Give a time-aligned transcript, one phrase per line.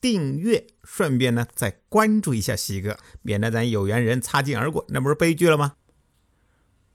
[0.00, 5.74] 订阅，顺便呢再关注一下西哥，免得咱有缘人擦肩而过，那不是悲剧了吗？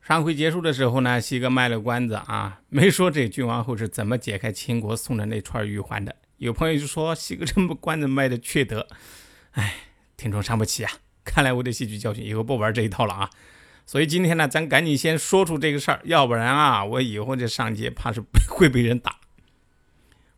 [0.00, 6.16] 上回结束的时候呢，西哥卖了关子啊， 没说这郡王后是怎么解开秦国送的那串玉环的。
[6.38, 8.88] 有朋友就说：“西哥这么关子卖的缺德，
[9.52, 9.74] 哎，
[10.16, 10.90] 听众伤不起啊！
[11.24, 13.30] 看来我得吸取教训，以后不玩这一套了啊！
[13.86, 19.20] 所以今天呢，咱赶紧先说出这个事儿，要不然啊，我以后这上街怕是会被人打。”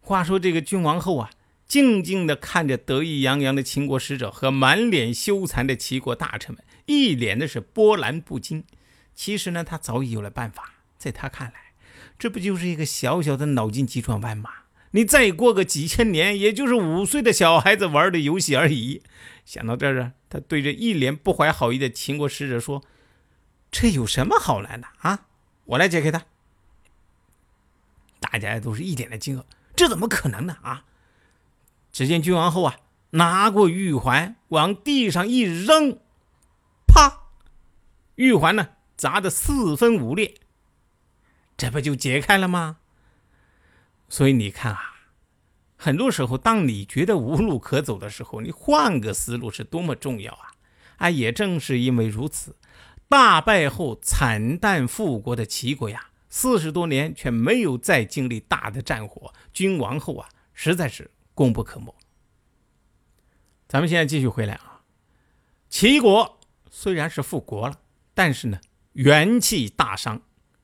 [0.00, 1.30] 话说这个郡王后啊，
[1.70, 8.64] 静静地看着得意洋洋的秦国使者和满脸羞惭的齐国大臣们，一脸的是波澜不惊。
[9.14, 11.74] 其实呢，他早已有了办法，在他看来，
[12.18, 14.50] 这不就是一个小小的脑筋急转弯吗？
[14.90, 19.04] 你再过个几千年，也就是五岁的小孩子玩的游戏而已。
[19.44, 22.82] 想到这儿啊，他对着一脸不怀好意的秦国使者说
[23.70, 25.26] ：“这有什么好难的啊？
[25.66, 26.24] 我来解开它。”
[28.18, 29.44] 大家都是一脸的惊愕
[29.76, 30.56] ：“这怎么可能呢？
[30.62, 30.86] 啊！”
[31.92, 32.76] 只见君王后啊，
[33.10, 35.98] 拿过玉环往地上一扔，
[36.86, 37.28] 啪，
[38.14, 40.34] 玉环呢砸得四分五裂。
[41.56, 42.78] 这不就解开了吗？
[44.08, 44.94] 所以你看啊，
[45.76, 50.50] 很多时候，当你觉得无路可走的时候，你换个思路是多么重要啊！
[50.96, 52.56] 啊，也正是因为如此，
[53.08, 61.94] 大败后惨淡复国的齐国呀，四十多年却没有再经历大的战火，君王后啊，实在是功不可没。
[63.66, 64.82] 咱们现在继续回来啊，
[65.70, 66.38] 齐国
[66.68, 67.80] 虽然是复国了，
[68.12, 68.60] 但是呢，
[68.92, 70.20] 元气大伤。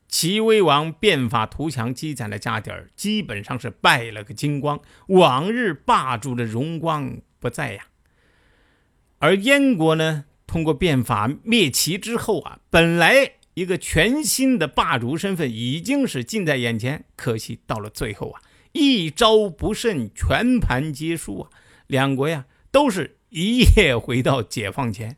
[0.07, 7.87] 齐威王变法图强，积攒的家底儿基本上是败了个精光，往日霸主的荣光不在呀。
[9.19, 18.43] 而燕国呢，通过变法灭齐之后啊，本来一个全新的霸主身份已经是近在眼前，可惜到了最后啊，
[18.77, 21.51] 一招不慎，全盘皆输啊，
[21.87, 25.17] 两国呀都是一夜回到解放前，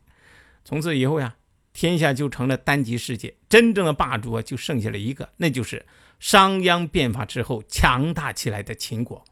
[0.64, 1.34] 从此以后呀。
[1.74, 5.86] 天下就成了单极世界，真正的霸主啊，就剩下了一个，那就是
[6.18, 9.24] 商鞅变法之后强大起来的秦国。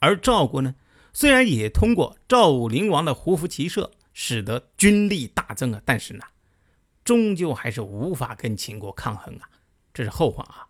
[0.00, 0.74] 而赵国呢，
[1.12, 6.24] 虽然也通过赵武灵王的胡服骑射，使得军力大增啊，但是呢，
[7.04, 9.48] 终究还是无法跟秦国抗衡啊，
[9.94, 10.66] 这是后话啊。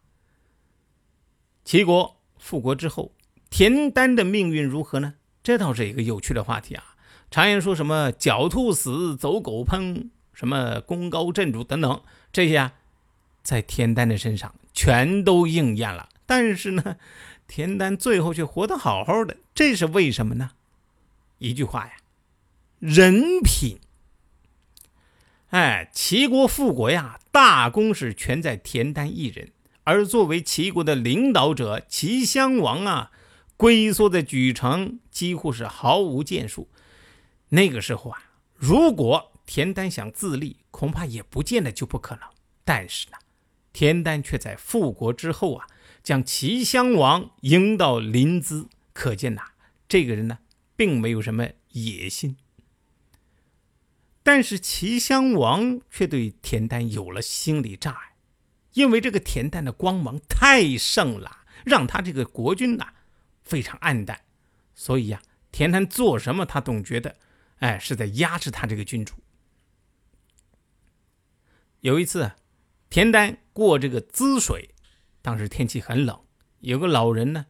[1.64, 3.12] 齐国复国之后，
[3.50, 5.14] 田丹的命运如何呢？
[5.42, 6.96] 这倒是一个有趣的话题啊。
[7.30, 12.02] 常言说什么“狡兔死，走狗烹”，什么“功高震主”等等，
[12.32, 12.74] 这些啊，
[13.42, 16.08] 在田丹的身上全都应验了。
[16.26, 16.96] 但是呢，
[17.48, 20.50] 田丹最后却活得好好的，这是为什么呢？
[21.38, 21.92] 一句话呀，
[22.78, 23.78] 人品。
[25.48, 29.52] 哎，齐国复国呀，大功是全在田丹一人。
[29.84, 33.10] 而作为齐国的领导者，齐襄王啊，
[33.56, 36.68] 龟缩在莒城，几乎是毫无建树。
[37.48, 38.22] 那个时候啊，
[38.54, 42.24] 如果田丹想自立，恐怕也不见得就不可能。
[42.64, 43.18] 但是呢，
[43.72, 45.66] 田丹却在复国之后啊，
[46.02, 49.42] 将齐襄王迎到临淄，可见呐，
[49.88, 50.38] 这个人呢，
[50.76, 52.36] 并没有什么野心。
[54.22, 58.11] 但是齐襄王却对田丹有了心理障碍，
[58.72, 62.86] 因为这个田丹的光芒太盛了，让他这个国君呐
[63.42, 64.20] 非常暗淡，
[64.74, 67.16] 所以呀，田丹做什么他总觉得。
[67.58, 69.14] 哎，是在压制他这个君主。
[71.78, 72.32] 有一次，
[72.90, 74.74] 田丹过这个滋水，
[75.20, 76.24] 当时天气很冷，
[76.58, 77.46] 有个老人呢，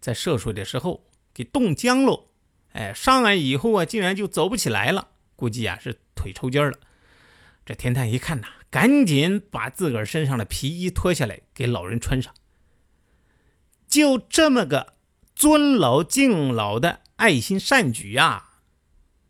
[0.00, 2.28] 在涉水的时候给冻僵了。
[2.72, 6.78] 哎，上来以后啊，竟然就走不起来了，估计啊是腿抽筋了。
[7.64, 12.34] 这田丹一看呐，赶紧把自个儿身上的皮衣脱下来给老人穿上。
[13.86, 14.94] 就这么个
[15.34, 18.50] 尊老敬老的爱心善举呀！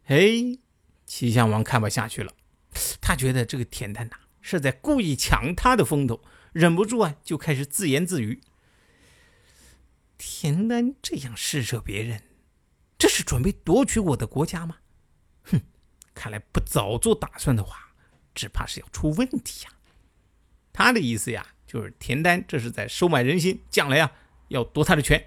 [0.06, 0.58] 哎，
[1.06, 2.32] 齐襄王看不下去了，
[3.00, 8.40] 他觉得这个田丹呐是在故意抢他的风头，忍不住啊就开始自言自语
[10.18, 12.22] ：“田丹这样施舍别人，
[12.98, 14.78] 这是准备夺取我的国家吗？
[15.44, 15.60] 哼，
[16.14, 17.87] 看来不早做打算的话，
[18.38, 19.72] 只怕是要出问题呀。”
[20.72, 24.12] 他的意思呀，就是田丹这是在收买人心，将来呀
[24.48, 25.26] 要夺他的权。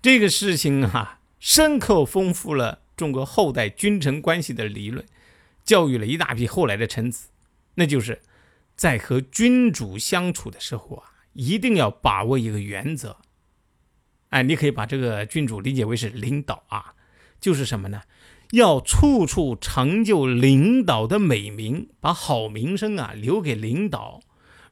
[0.00, 2.82] 这个事情啊，深刻丰富了。
[2.96, 5.06] 中国后代君臣关系的理论，
[5.64, 7.28] 教育了一大批后来的臣子，
[7.76, 8.20] 那就是
[8.74, 13.18] 在和君主相处的时候啊，一定要把握一个原则。
[14.30, 16.94] 哎，你可以把这个君主理解为是领导啊，
[17.40, 18.02] 就是什么呢？
[18.52, 24.20] 要处处成就领导的美名，把好名声啊留给领导。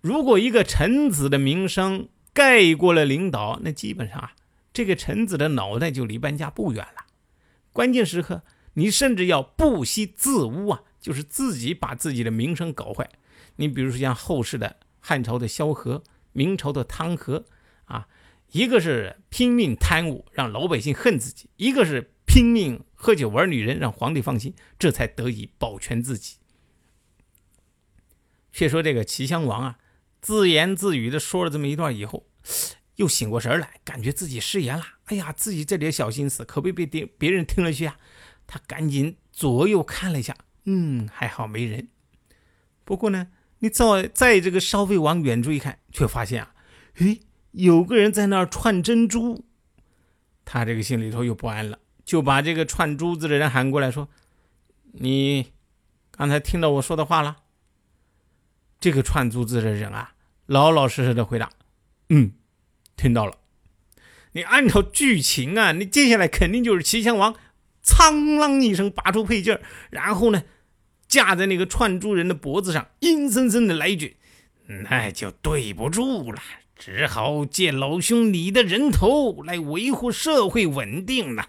[0.00, 4.32] 如果一个臣子的名声盖过了领导，那基本上啊，
[4.72, 7.06] 这个臣子的脑袋就离搬家不远了。
[7.72, 8.42] 关键时刻，
[8.74, 13.10] 你甚至要不惜自污啊，就是自己把自己的名声搞坏。
[13.56, 16.02] 你比如说像后世的汉朝的萧何，
[16.32, 17.44] 明朝的汤和
[17.84, 18.06] 啊。
[18.52, 26.36] 一个是拼命贪污，让老百姓恨自己；一个是拼命喝酒玩女人，让皇帝放心，这才得以保全自己。
[28.52, 29.78] 却说这个齐襄王啊，
[30.20, 32.26] 自言自语的说了这么一段以后，
[32.96, 34.84] 又醒过神来，感觉自己失言了。
[35.06, 37.96] 哎呀，自己这点小心思可别被别别人听了去啊！
[38.46, 41.88] 他赶紧左右看了一下，嗯，还好没人。
[42.84, 43.28] 不过呢，
[43.60, 46.54] 你再再这个稍微往远处一看，却发现啊，
[46.96, 47.22] 诶。
[47.52, 49.46] 有个人在那儿串珍珠，
[50.44, 54.08] 他这个心里头又不安了，就把这个串珠子的人喊过来，说
[54.94, 55.52] ：“你
[56.12, 57.38] 刚才听到我说的话了？”
[58.80, 60.14] 这个串珠子的人啊，
[60.46, 61.50] 老老实实的回答
[62.08, 62.32] ：“嗯，
[62.96, 63.36] 听到了。”
[64.32, 67.34] 你按照剧情啊，你接下来肯定就是齐襄王
[67.82, 69.60] 苍啷一声拔出佩剑，
[69.90, 70.44] 然后呢，
[71.08, 74.16] 架在那个串珠人的脖子上，阴森森的来一句
[74.88, 76.40] ：“那就对不住了。”
[76.78, 81.48] 只好借老兄你的人头来维护社会稳定了。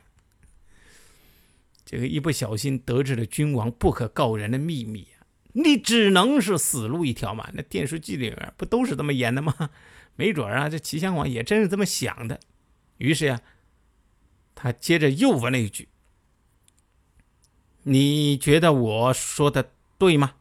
[1.90, 5.24] 这个一不小心得知了君王不可告人的秘密啊，
[5.54, 7.50] 你只能是死路一条嘛。
[7.54, 9.72] 那电视剧里面不都是这么演的吗？
[10.18, 12.42] 没准啊，这齐襄王也真是这么想的。
[12.98, 13.40] 于是呀，
[14.54, 15.88] 他接着又问了一句
[17.84, 20.34] ：“你觉得我说的对吗？”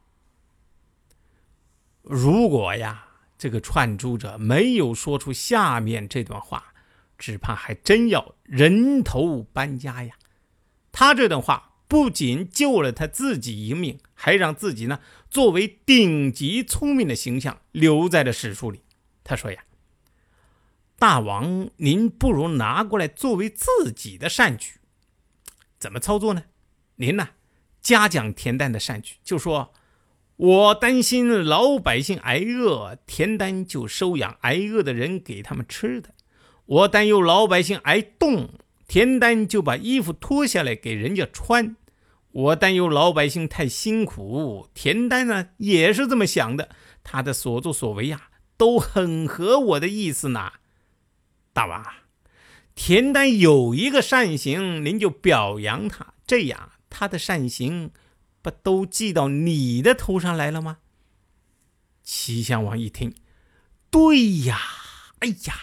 [2.02, 3.04] 如果呀。
[3.38, 6.72] 这个串珠者没有说出下面这段话，
[7.18, 10.16] 只怕还真要人头搬家呀！
[10.98, 18.80] 他这段话不仅救了他自己一命，还让自己呢作为顶级聪明的形象留在了史书里。
[19.22, 19.64] 他说呀
[20.98, 24.80] ：“大王，您不如拿过来作为自己的善举，
[25.78, 26.44] 怎么操作呢？
[26.94, 27.28] 您呢，
[27.82, 29.74] 嘉奖田丹的善举，就说。”
[30.36, 36.10] 我担心老百姓挨饿，田丹就收养挨饿的人给他们吃的；
[36.66, 38.50] 我担忧老百姓挨冻，
[38.86, 41.74] 田丹就把衣服脱下来给人家穿；
[42.32, 46.68] 我担忧老百姓太辛苦，田丹呢也是这么想的。
[47.02, 50.52] 他的所作所为呀，都很合我的意思呢。
[51.52, 51.84] 大王，
[52.74, 57.90] 田丹有一个善行，您就表扬他，这样他的善行。
[58.42, 60.78] 不都记到你的头上来了吗？
[62.04, 63.12] 齐襄王一听，
[63.90, 64.60] 对呀，
[65.18, 65.54] 哎呀，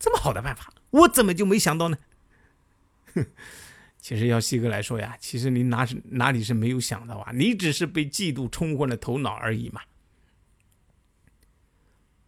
[0.00, 1.98] 这么好的办法，我怎么就没想到呢？
[3.14, 3.26] 哼，
[3.98, 7.32] 其实要西哥来说呀，其实你哪是哪里是没有想到啊？
[7.32, 9.82] 你只是被嫉妒冲昏了头脑而已嘛。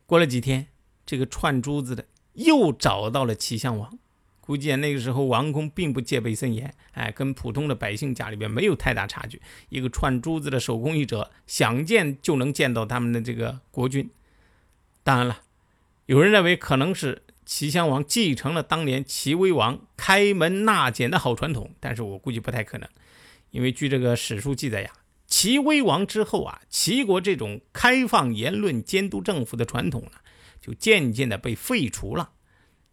[0.07, 0.69] 过了几天，
[1.07, 3.99] 这个串珠子的又找到了齐襄王。
[4.41, 9.41] 估计那个时候王宫并不戒备森严，哎，跟普通的百姓家里边没有太大差距。
[9.71, 14.11] 一个串珠子的手工艺者，想见就能见到他们的这个国君。
[15.03, 15.41] 当然了，
[16.05, 22.89] 有人认为可能是齐襄王继承了当年齐威王开门纳谏的好传统，但是我估计不太可能，
[23.51, 24.93] 因为据这个史书记载呀，
[25.27, 30.13] 齐威王之后啊，齐国这种开放言论、监督政府的传统呢，
[30.61, 32.31] 就渐渐的被废除了。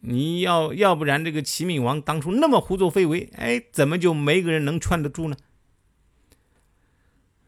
[0.04, 5.38] 你要要不然这个齐闵王当初那么胡作非为，哎，怎么就没个人能串得住呢？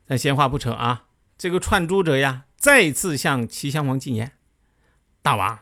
[0.07, 1.07] 那闲话不扯啊，
[1.37, 4.33] 这个串珠者呀，再次向齐襄王进言：
[5.23, 5.59] 大王，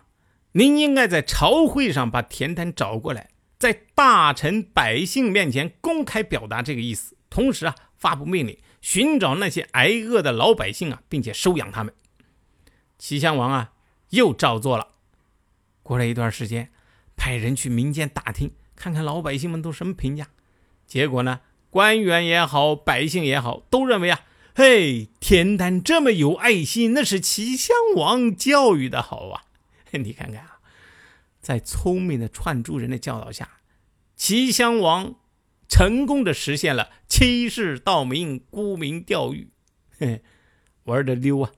[0.53, 11.93] 您应该在朝会上把田丹找过来，在大臣百姓面前公开表达这个意思，同时啊，发布命令，寻找那些挨饿的老百姓啊，并且收养他们。
[12.97, 13.73] 齐襄王啊，
[14.09, 14.89] 又照做了。
[15.83, 16.71] 过了一段时间。
[17.17, 20.29] 派人去民间打听，看看老百姓们都什么评价。
[20.87, 24.21] 结果呢，官员也好，百姓也好，都认为啊，
[24.55, 29.43] 嘿，田丹这么有爱心，那是齐襄王教育的好啊。
[29.99, 30.59] 你看看啊，
[31.39, 33.59] 在聪明的串珠人的教导下，
[34.15, 35.15] 齐襄王
[35.67, 39.49] 成功的实现了欺世盗名、沽名钓誉，
[39.97, 40.23] 嘿，
[40.83, 41.51] 玩的溜啊。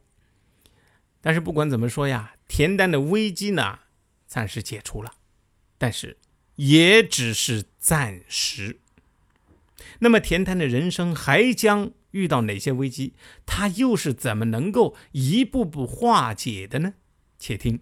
[1.21, 3.79] 但是不管怎么说呀，田丹的危机呢，
[4.25, 5.13] 暂时解除了。
[5.77, 6.17] 但是，
[6.55, 8.79] 也只是暂时。
[9.99, 16.93] 那么，田丹的人生还将遇到哪些危机，他又是怎么能够一步步化解的呢？
[17.37, 17.81] 且听